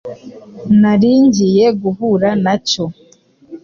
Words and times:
nari 0.81 1.09
ngiye 1.25 1.67
guhura 1.81 2.29
na 2.43 2.55
cyo. 2.67 2.85